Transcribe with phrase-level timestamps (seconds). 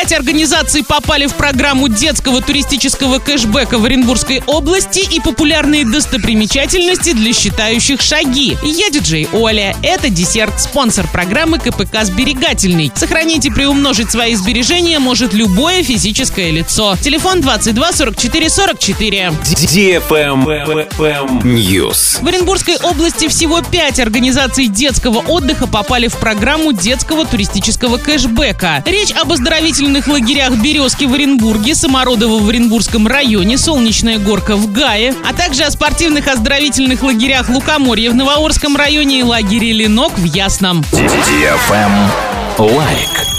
[0.00, 7.34] Пять организаций попали в программу детского туристического кэшбэка в Оренбургской области и популярные достопримечательности для
[7.34, 8.56] считающих шаги.
[8.62, 9.76] Я диджей Оля.
[9.82, 12.90] Это десерт, спонсор программы КПК «Сберегательный».
[12.94, 16.96] Сохранить и приумножить свои сбережения может любое физическое лицо.
[17.02, 19.32] Телефон 22 44 44.
[21.44, 22.22] News.
[22.22, 28.82] В Оренбургской области всего пять организаций детского отдыха попали в программу детского туристического кэшбэка.
[28.86, 29.30] Речь об
[29.90, 35.64] оздоровительных лагерях «Березки» в Оренбурге, «Самородово» в Оренбургском районе, «Солнечная горка» в Гае, а также
[35.64, 40.84] о спортивных оздоровительных лагерях «Лукоморье» в Новоорском районе и лагере «Ленок» в Ясном.
[42.58, 43.29] Лайк.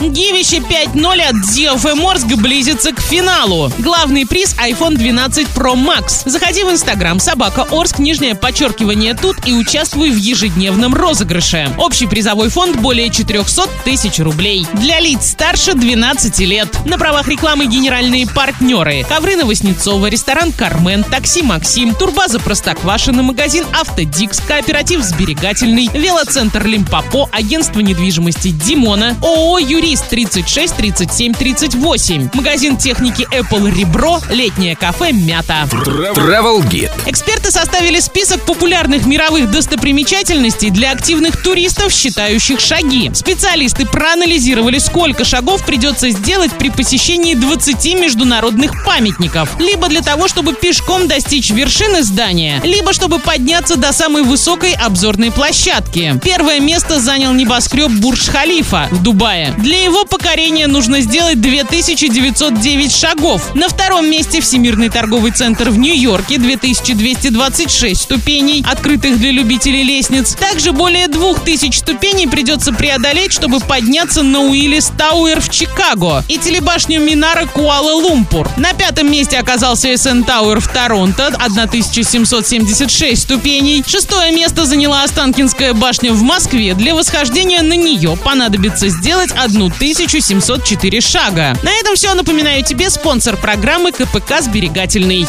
[0.00, 3.72] Гивище 5.0 от DFM Орск близится к финалу.
[3.78, 6.22] Главный приз iPhone 12 Pro Max.
[6.24, 11.74] Заходи в Инстаграм собака Орск, нижнее подчеркивание тут и участвуй в ежедневном розыгрыше.
[11.78, 14.66] Общий призовой фонд более 400 тысяч рублей.
[14.74, 16.68] Для лиц старше 12 лет.
[16.84, 19.04] На правах рекламы генеральные партнеры.
[19.08, 27.80] Ковры Новоснецова, ресторан Кармен, такси Максим, турбаза Простоквашино, магазин Автодикс, кооператив Сберегательный, велоцентр Лимпопо, агентство
[27.80, 29.58] недвижимости Димона, ООО
[29.88, 35.66] Юрист 36 37 38, магазин техники Apple Ребро, летнее кафе Мята.
[35.72, 36.90] Travel Guide.
[37.06, 43.10] Эксперты составили список популярных мировых достопримечательностей для активных туристов, считающих шаги.
[43.14, 49.58] Специалисты проанализировали, сколько шагов придется сделать при посещении 20 международных памятников.
[49.58, 55.32] Либо для того, чтобы пешком достичь вершины здания, либо чтобы подняться до самой высокой обзорной
[55.32, 56.20] площадки.
[56.22, 59.54] Первое место занял небоскреб Бурдж-Халифа в Дубае.
[59.56, 63.54] Для его покорения нужно сделать 2909 шагов.
[63.54, 70.34] На втором месте Всемирный торговый центр в Нью-Йорке 2226 ступеней, открытых для любителей лестниц.
[70.34, 77.00] Также более 2000 ступеней придется преодолеть, чтобы подняться на Уиллис Тауэр в Чикаго и телебашню
[77.00, 78.48] Минара Куала-Лумпур.
[78.56, 83.84] На пятом месте оказался Си-Эн Тауэр в Торонто 1776 ступеней.
[83.86, 86.74] Шестое место заняла Останкинская башня в Москве.
[86.74, 89.32] Для восхождения на нее понадобится сделать
[89.68, 91.56] 1704 шага.
[91.62, 92.14] На этом все.
[92.14, 95.26] Напоминаю тебе спонсор программы КПК «Сберегательный».